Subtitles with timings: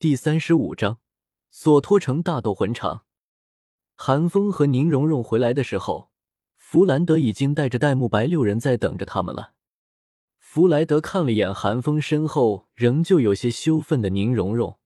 [0.00, 0.98] 第三十五章，
[1.50, 3.04] 索托城大斗魂场。
[3.94, 6.10] 韩风和宁荣荣回来的时候，
[6.56, 9.52] 弗兰德已经带着戴沐白六人在等着他们了。
[10.38, 14.78] 弗莱德看了眼韩风身后仍旧有些羞愤的宁荣荣，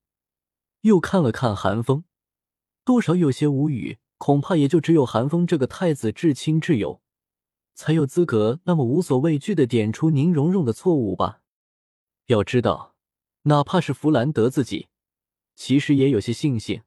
[0.81, 2.03] 又看了看韩风，
[2.83, 3.99] 多少有些无语。
[4.17, 6.99] 恐怕也就只有韩风这个太子至亲至友，
[7.73, 11.39] 才有资格那么无所畏惧的点出宁荣荣的错误吧。
[12.25, 12.95] 要知道，
[13.43, 14.89] 哪怕是弗兰德自己。
[15.55, 16.83] 其实也有些庆幸，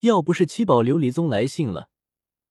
[0.00, 1.88] 要不是七宝琉璃宗来信了，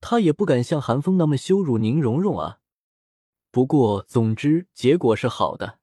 [0.01, 2.59] 他也不敢像韩风那么羞辱宁荣荣啊。
[3.51, 5.79] 不过，总之结果是好的。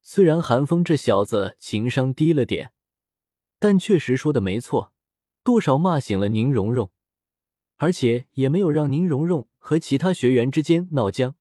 [0.00, 2.72] 虽然韩风这小子情商低了点，
[3.58, 4.92] 但确实说的没错，
[5.44, 6.90] 多少骂醒了宁荣荣，
[7.76, 11.36] 而且也没有让宁荣荣和其他学员之间闹僵。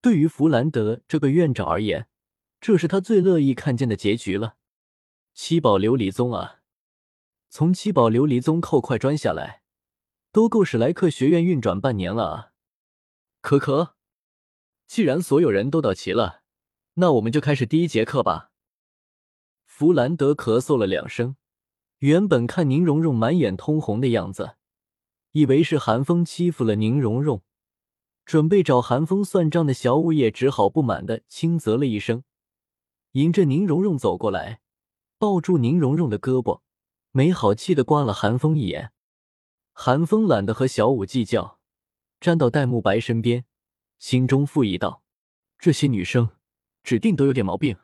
[0.00, 2.08] 对于弗兰德这个院长而言，
[2.58, 4.56] 这是他最乐意看见的结局了。
[5.34, 6.59] 七宝琉璃宗啊！
[7.52, 9.62] 从七宝琉璃宗扣块砖下来，
[10.30, 12.52] 都够史莱克学院运转半年了啊！
[13.40, 13.96] 可可，
[14.86, 16.42] 既然所有人都到齐了，
[16.94, 18.52] 那我们就开始第一节课吧。
[19.64, 21.34] 弗兰德咳嗽了两声，
[21.98, 24.54] 原本看宁荣荣满眼通红的样子，
[25.32, 27.42] 以为是韩风欺负了宁荣荣，
[28.24, 32.22] 准备找韩风算账的小五也只好不满的轻啧了一声，
[33.12, 34.60] 迎着宁荣荣走过来，
[35.18, 36.60] 抱住宁荣荣的胳膊。
[37.12, 38.92] 没好气的刮了韩风一眼，
[39.72, 41.58] 韩风懒得和小五计较，
[42.20, 43.44] 站到戴沐白身边，
[43.98, 45.02] 心中附议道
[45.58, 46.30] ：“这些女生
[46.84, 47.76] 指定都有点毛病。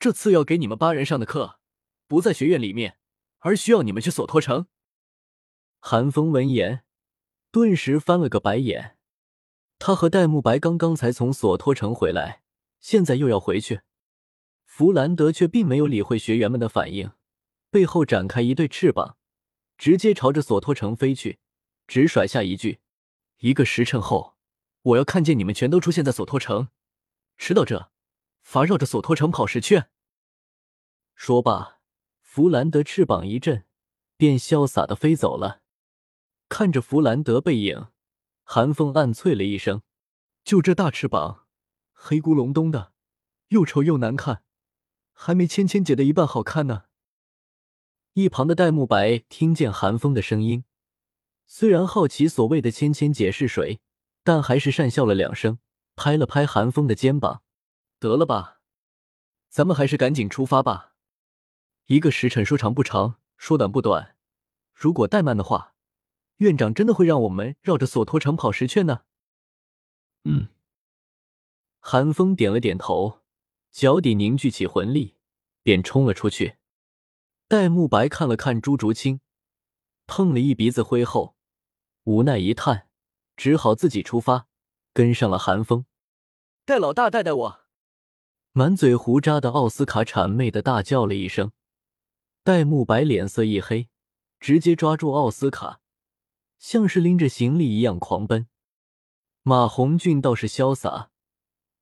[0.00, 1.60] 这次要给你们八人上的课，
[2.08, 2.98] 不在学院里面，
[3.38, 4.66] 而需要你们去索托城。”
[5.78, 6.82] 韩风闻言，
[7.52, 8.96] 顿时翻了个白眼。
[9.78, 12.42] 他和戴沐白刚刚才从索托城回来，
[12.80, 13.82] 现在又要回去。
[14.64, 17.12] 弗兰德却并没有理会学员们的反应。
[17.72, 19.16] 背后展开一对翅膀，
[19.78, 21.38] 直接朝着索托城飞去，
[21.86, 22.80] 只甩下一句
[23.40, 24.36] ：“一个时辰后，
[24.82, 26.68] 我要看见你们全都出现在索托城。
[27.38, 27.90] 迟到这，
[28.42, 29.88] 罚绕着索托城跑十圈。”
[31.16, 31.78] 说罢，
[32.20, 33.64] 弗兰德翅膀一震，
[34.18, 35.62] 便潇洒的飞走了。
[36.50, 37.86] 看着弗兰德背影，
[38.44, 39.80] 韩风暗啐了一声
[40.44, 41.46] ：“就这大翅膀，
[41.94, 42.92] 黑咕隆咚的，
[43.48, 44.44] 又丑又难看，
[45.14, 46.84] 还没芊芊姐的一半好看呢。”
[48.14, 50.64] 一旁的戴沐白听见韩风的声音，
[51.46, 53.80] 虽然好奇所谓的芊芊姐是谁，
[54.22, 55.58] 但还是讪笑了两声，
[55.96, 57.42] 拍了拍韩风的肩膀
[57.98, 58.60] ：“得了吧，
[59.48, 60.92] 咱们还是赶紧出发吧。
[61.86, 64.14] 一个时辰说长不长，说短不短。
[64.74, 65.74] 如果怠慢的话，
[66.36, 69.04] 院长真的会让我们绕着索托城跑十圈呢。”
[70.24, 70.48] 嗯，
[71.80, 73.20] 韩风点了点头，
[73.70, 75.16] 脚底凝聚起魂力，
[75.62, 76.56] 便冲了出去。
[77.52, 79.20] 戴沐白看了看朱竹清，
[80.06, 81.36] 碰了一鼻子灰后，
[82.04, 82.88] 无奈一叹，
[83.36, 84.46] 只好自己出发，
[84.94, 85.84] 跟上了寒风。
[86.64, 87.60] 戴老大带带我！
[88.52, 91.52] 满嘴胡渣的奥斯卡谄媚的大叫了一声。
[92.42, 93.90] 戴沐白脸色一黑，
[94.40, 95.80] 直接抓住奥斯卡，
[96.58, 98.46] 像是拎着行李一样狂奔。
[99.42, 101.10] 马红俊倒是潇洒，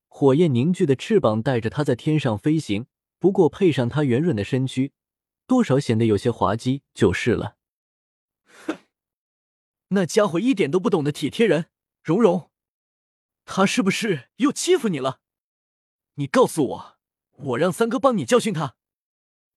[0.09, 2.87] 火焰凝聚的翅膀带着他在天上飞行，
[3.19, 4.91] 不过配上他圆润的身躯。
[5.51, 7.57] 多少显得有些滑稽，就是了。
[8.45, 8.77] 哼，
[9.89, 11.65] 那家伙一点都不懂得体贴人。
[12.01, 12.49] 蓉蓉，
[13.43, 15.19] 他是不是又欺负你了？
[16.13, 16.97] 你告诉我，
[17.31, 18.77] 我让三哥帮你教训他。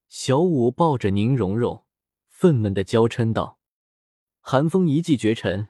[0.08, 1.86] 小五抱着宁荣荣，
[2.26, 3.60] 愤懑的娇嗔道。
[4.40, 5.68] 寒风一骑绝尘，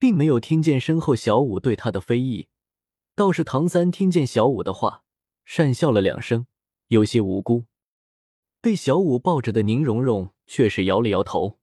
[0.00, 2.48] 并没有听见身后小五对他的非议，
[3.14, 5.04] 倒是唐三听见小五的话，
[5.46, 6.48] 讪笑了两声，
[6.88, 7.66] 有些无辜。
[8.60, 11.58] 被小五抱着的宁荣荣却是摇了摇头：“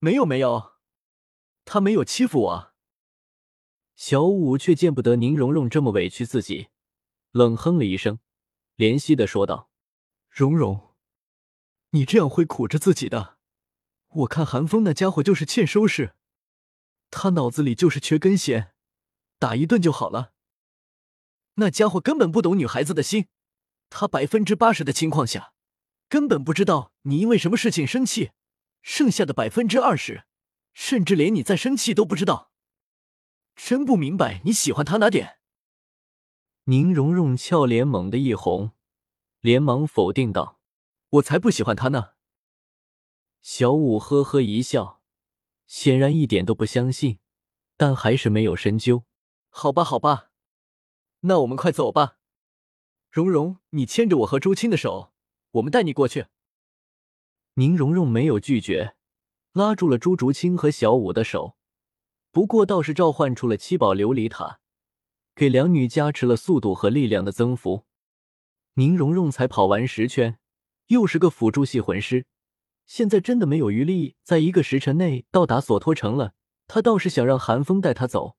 [0.00, 0.72] 没有，没有，
[1.66, 2.72] 他没有欺负我。”
[3.94, 6.68] 小五却见不得宁荣荣这么委屈自己，
[7.32, 8.18] 冷哼了一声，
[8.76, 9.68] 怜惜的说道
[10.30, 10.94] ：“荣荣，
[11.90, 13.36] 你这样会苦着自己的。
[14.08, 16.14] 我看韩风那家伙就是欠收拾，
[17.10, 18.72] 他脑子里就是缺根弦，
[19.38, 20.32] 打一顿就好了。
[21.56, 23.26] 那家伙根本不懂女孩子的心，
[23.90, 25.52] 他百分之八十的情况下。”
[26.08, 28.30] 根本不知道你因为什么事情生气，
[28.80, 30.24] 剩下的百分之二十，
[30.72, 32.50] 甚至连你在生气都不知道。
[33.54, 35.38] 真不明白你喜欢他哪点？
[36.64, 38.72] 宁荣荣俏脸猛地一红，
[39.40, 40.60] 连忙否定道
[41.10, 42.12] ：“我才不喜欢他呢。”
[43.42, 45.02] 小五呵呵一笑，
[45.66, 47.18] 显然一点都不相信，
[47.76, 49.04] 但还是没有深究。
[49.50, 50.30] 好吧，好吧，
[51.20, 52.18] 那我们快走吧。
[53.10, 55.12] 荣荣，你牵着我和朱青的手。
[55.58, 56.26] 我们带你过去。
[57.54, 58.94] 宁荣荣没有拒绝，
[59.52, 61.56] 拉住了朱竹清和小舞的手，
[62.30, 64.60] 不过倒是召唤出了七宝琉璃塔，
[65.34, 67.84] 给两女加持了速度和力量的增幅。
[68.74, 70.38] 宁荣荣才跑完十圈，
[70.86, 72.26] 又是个辅助系魂师，
[72.86, 76.34] 现在真的没有余力在一个时辰内到达索托城了。
[76.68, 78.36] 他倒是想让韩风带他走，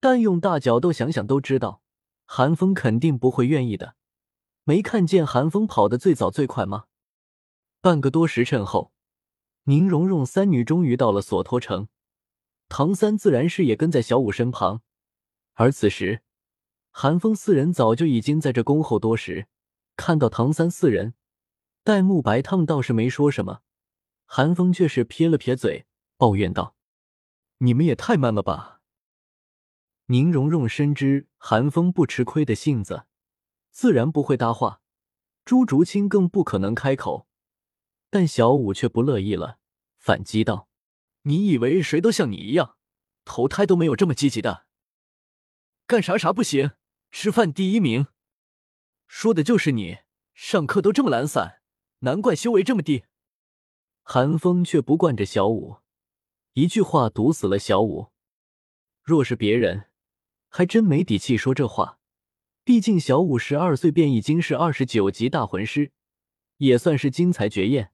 [0.00, 1.82] 但用大脚斗想想都知道，
[2.24, 3.94] 韩风肯定不会愿意的。
[4.64, 6.84] 没看见韩风跑得最早最快吗？
[7.80, 8.92] 半个多时辰后，
[9.64, 11.88] 宁荣荣三女终于到了索托城，
[12.68, 14.82] 唐三自然是也跟在小五身旁。
[15.54, 16.22] 而此时，
[16.90, 19.48] 韩风四人早就已经在这恭候多时。
[19.96, 21.14] 看到唐三四人，
[21.82, 23.60] 戴沐白他们倒是没说什么，
[24.24, 25.86] 韩风却是撇了撇嘴，
[26.16, 26.74] 抱怨道。
[27.58, 28.80] 你们也太慢了吧！
[30.06, 33.04] 宁荣荣深知韩风不吃亏的性子，
[33.70, 34.80] 自然不会搭话。
[35.44, 37.26] 朱竹清更不可能开口，
[38.08, 39.58] 但小五却不乐意了，
[39.96, 40.68] 反击道
[41.22, 42.76] ：“你以为谁都像你一样，
[43.24, 44.66] 投胎都没有这么积极的？
[45.86, 46.72] 干啥啥不行，
[47.10, 48.06] 吃饭第一名。
[49.08, 49.98] 说的就是你，
[50.34, 51.62] 上课都这么懒散，
[52.00, 53.04] 难怪修为这么低。”
[54.02, 55.78] 韩风却不惯着小五。
[56.54, 58.08] 一句话毒死了小五。
[59.02, 59.90] 若是别人，
[60.48, 61.99] 还真没底气说这话。
[62.70, 65.90] 毕竟小五十二岁便已经是二十九级大魂师，
[66.58, 67.90] 也算是精彩绝艳。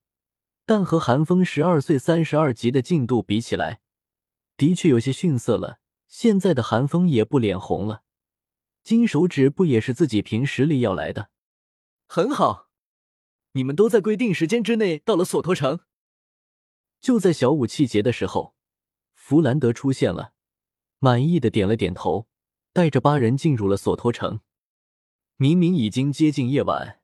[0.67, 3.81] 但和韩风十二岁三十二级的进度比起来，
[4.55, 5.79] 的确有些逊色了。
[6.09, 8.03] 现在的韩风也不脸红了，
[8.85, 11.31] 金手指不也是自己凭实力要来的？
[12.07, 12.69] 很好，
[13.53, 15.81] 你们都在规定时间之内到了索托城。
[17.01, 18.55] 就在小五气结的时候，
[19.15, 20.35] 弗兰德出现了，
[20.99, 22.29] 满意的点了点头，
[22.75, 24.41] 带着八人进入了索托城。
[25.39, 27.01] 明明已经接近夜晚，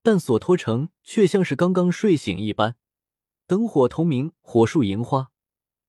[0.00, 2.76] 但索托城却像是刚刚睡醒一般，
[3.48, 5.32] 灯火通明，火树银花。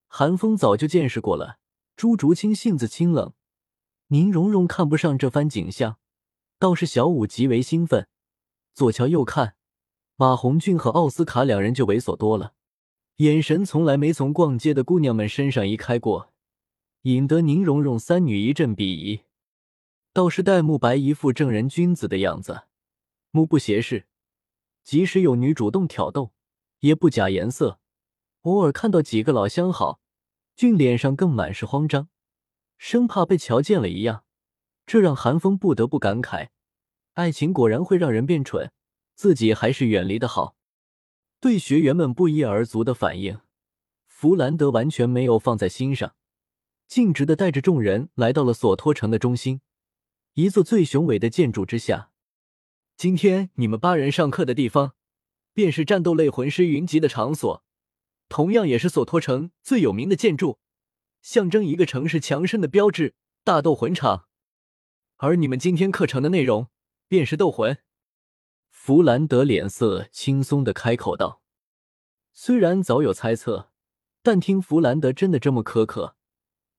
[0.08, 1.60] 韩风早就见识过了，
[1.96, 3.34] 朱竹清性子清冷，
[4.08, 5.98] 宁荣荣看不上这番景象，
[6.58, 8.08] 倒是小五极为兴奋，
[8.74, 9.56] 左瞧右看，
[10.16, 12.54] 马红俊和奥斯卡两人就猥琐多了。
[13.18, 16.34] 眼神从来没从逛街的姑娘们身上移开过，
[17.04, 19.25] 引得宁荣荣三女一阵鄙夷。
[20.16, 22.62] 倒是戴沐白一副正人君子的样子，
[23.32, 24.08] 目不斜视，
[24.82, 26.32] 即使有女主动挑逗，
[26.80, 27.82] 也不假颜色。
[28.44, 30.00] 偶尔看到几个老相好，
[30.56, 32.08] 俊脸上更满是慌张，
[32.78, 34.24] 生怕被瞧见了一样。
[34.86, 36.48] 这让韩风不得不感慨：
[37.16, 38.72] 爱情果然会让人变蠢，
[39.16, 40.56] 自己还是远离的好。
[41.42, 43.42] 对学员们不一而足的反应，
[44.06, 46.16] 弗兰德完全没有放在心上，
[46.88, 49.60] 径直的带着众人来到了索托城的中心，
[50.36, 52.12] 一座最雄伟的建筑之下。
[52.98, 54.94] 今天你们八人上课的地方，
[55.54, 57.64] 便是战斗类魂师云集的场所，
[58.28, 60.60] 同样也是索托城最有名的建筑，
[61.22, 63.16] 象征一个城市强盛的标志——
[63.46, 64.28] 大斗魂场。
[65.16, 66.68] 而你们今天课程的内容，
[67.08, 67.78] 便是斗魂。
[68.70, 71.42] 弗兰德脸色轻松的开口道
[72.36, 73.72] ：“虽然早有猜测，
[74.22, 76.18] 但听弗兰德真的这么苛刻，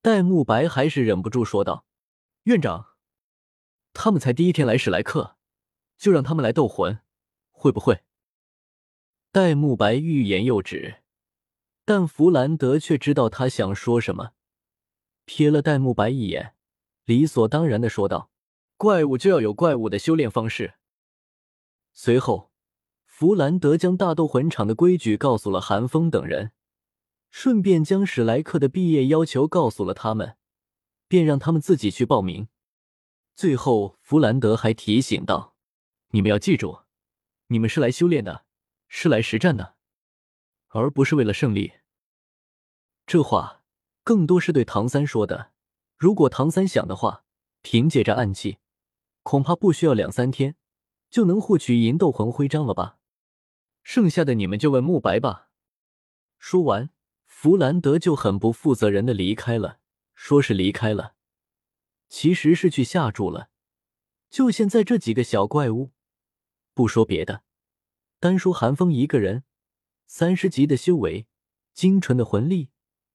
[0.02, 1.86] 戴沐白还是忍不住说道
[2.44, 2.88] ：‘院长，
[3.98, 5.36] 他们才第一天来史莱克，
[5.96, 7.00] 就让他们来斗魂，
[7.50, 8.02] 会不会？’”
[9.32, 11.02] 戴沐白欲言又止，
[11.84, 14.32] 但弗兰德却知道他想说什么，
[15.26, 16.54] 瞥了戴沐白一眼，
[17.04, 18.30] 理所当然的说道
[18.76, 20.74] ：“怪物就要有怪物的修炼方式。”
[21.92, 22.52] 随后，
[23.06, 26.52] 弗兰德将大斗魂场的规矩告诉了韩风等人，
[27.30, 30.36] 顺便将史莱克的毕业要求告诉了他们，
[31.08, 32.48] 便让他们自己去报名。
[33.36, 35.54] 最后，弗兰德还提醒道
[36.12, 36.80] ：“你们要记住，
[37.48, 38.46] 你们是来修炼的，
[38.88, 39.76] 是来实战的，
[40.68, 41.74] 而不是为了胜利。”
[43.06, 43.62] 这话
[44.02, 45.52] 更多是对唐三说的。
[45.98, 47.24] 如果唐三想的话，
[47.60, 48.56] 凭借着暗器，
[49.22, 50.56] 恐怕不需要两三天。
[51.10, 52.98] 就能获取银斗魂徽章了吧？
[53.82, 55.50] 剩下的你们就问慕白吧。
[56.38, 56.88] 说完，
[57.26, 59.78] 弗兰德就很不负责任的离开了。
[60.14, 61.15] 说是离开了，
[62.08, 63.50] 其实是去下注了。
[64.28, 65.92] 就现在这几个小怪物，
[66.74, 67.42] 不说别的，
[68.18, 69.44] 单说寒风一个人，
[70.06, 71.26] 三十级的修为，
[71.72, 72.70] 精纯的魂力，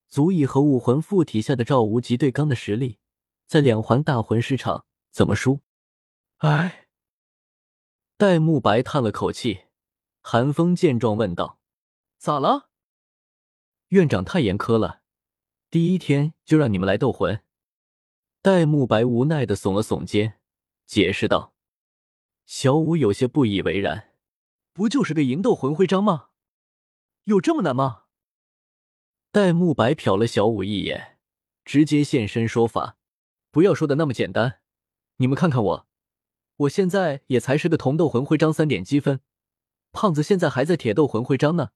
[0.08, 3.00] 足以和武魂附体下的赵无极对刚的实力，
[3.46, 5.62] 在两环大魂师场怎么输？
[6.38, 6.88] 哎。
[8.18, 9.66] 戴沐白叹了口气，
[10.22, 11.60] 韩风见状问道
[12.20, 12.70] ：“咋了？
[13.88, 15.02] 院长太严苛了，
[15.72, 17.42] 第一天就让你们来斗魂。”
[18.44, 20.40] 戴沐白无奈的耸了耸肩，
[20.88, 21.54] 解释道
[22.48, 24.16] ：“小五有些不以为然，
[24.74, 26.30] 不就是个银斗魂徽章吗？
[27.26, 28.06] 有这么难吗？
[29.32, 31.20] 戴沐白瞟了小五一眼，
[31.64, 32.98] 直接现身说法
[33.52, 34.62] ：“不要说的那么简单，
[35.18, 35.88] 你们看看我，
[36.58, 39.20] 我现在也才是个铜斗魂徽章三点积分，
[39.92, 41.70] 胖子现在还在铁斗魂徽章呢。”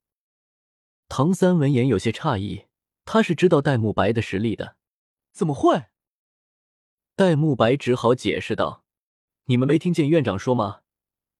[1.07, 2.65] 唐三闻言有些诧异，
[3.05, 4.77] 他是知道戴沐白的实力的，
[5.31, 5.85] 怎么会？
[7.17, 8.83] 戴沐白只好解释道
[9.45, 10.81] ：“你们没听见院长说吗？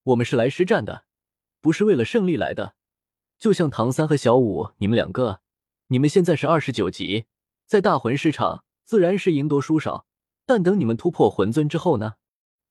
[0.04, 1.04] 我们是来实战的，
[1.60, 2.76] 不是为了胜利来的。
[3.38, 5.40] 就像唐三和小五，你们两个，
[5.88, 7.26] 你们现在是二十九级，
[7.66, 10.06] 在大魂市场自然是赢多输少。
[10.46, 12.14] 但等你们突破魂尊之后呢？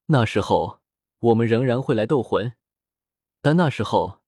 [0.07, 0.79] 那时候
[1.19, 2.53] 我们仍然会来斗魂，
[3.41, 4.21] 但那时候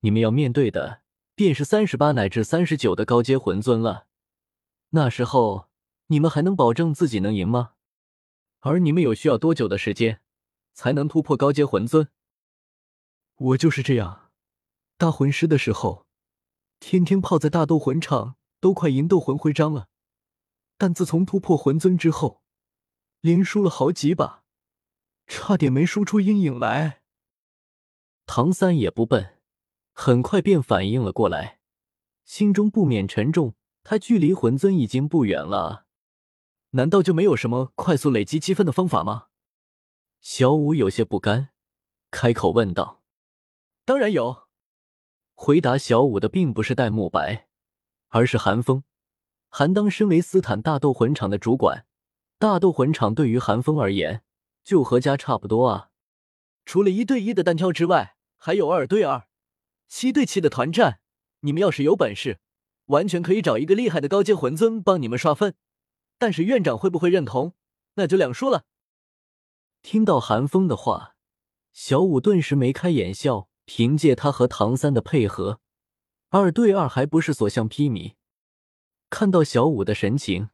[0.00, 1.02] 你们要面对的……”
[1.38, 4.06] 便是三十八乃至三十九的高阶魂尊了。
[4.90, 5.68] 那时候
[6.08, 7.74] 你们还能保证自己能赢吗？
[8.60, 10.20] 而你们有需要多久的时间
[10.72, 12.08] 才能突破高阶魂尊？
[13.36, 14.30] 我就是这样，
[14.96, 16.06] 大魂师的时候，
[16.80, 19.88] 天天泡在大斗魂场，都快赢斗魂徽章了。
[20.76, 22.42] 但自从突破魂尊之后，
[23.20, 24.44] 连输了好几把，
[25.26, 27.02] 差点没输出阴影来。
[28.26, 29.34] 唐三也不笨。
[30.00, 31.58] 很快便反应了过来，
[32.24, 33.56] 心中不免沉重。
[33.82, 35.87] 他距离魂尊已经不远了，
[36.70, 39.28] 难道就没有什么快速累积积分的方法吗？
[40.20, 41.50] 小五有些不甘，
[42.10, 43.02] 开口问道
[43.86, 44.48] ：“当然有。”
[45.34, 47.48] 回答小五的并不是戴沐白，
[48.08, 48.84] 而是韩风。
[49.48, 51.86] 韩当身为斯坦大斗魂场的主管，
[52.38, 54.22] 大斗魂场对于韩风而言
[54.62, 55.88] 就和家差不多啊。
[56.66, 59.28] 除了一对一的单挑之外，还有二对二。
[59.86, 61.00] 七对七的团战，
[61.40, 62.40] 你们要是有本事，
[62.86, 65.54] 完全可以找一个厉害的高阶魂尊帮你们刷分。
[66.18, 67.54] 但是院长会不会认同，
[67.94, 68.64] 那就两说了。
[69.82, 71.14] 听到韩风的话，
[71.72, 73.48] 小五顿时眉开眼笑。
[73.70, 75.60] 凭借他和唐三的配合，
[76.30, 78.14] 二对二还不是所向披靡？
[79.10, 80.48] 看到小五的神情，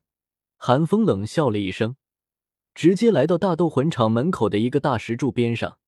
[0.57, 1.95] 韩风冷笑了一声，
[2.75, 5.79] 直接来到大斗魂场门口的一个大石柱边上，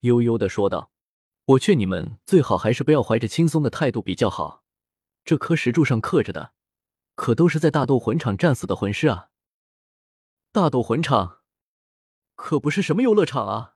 [0.00, 0.90] 悠悠的说道。
[1.44, 4.64] 我劝你们最好还是不要怀着轻松的态度比较好。
[5.24, 6.53] 这颗石柱上刻着的，
[7.14, 9.30] 可都是在大斗魂场战死的魂师啊！
[10.52, 11.40] 大斗魂场
[12.34, 13.73] 可不是什么游乐场啊！